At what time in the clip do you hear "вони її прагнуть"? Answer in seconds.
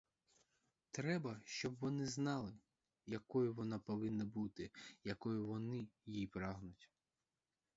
5.45-6.89